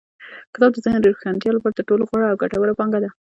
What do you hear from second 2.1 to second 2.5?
او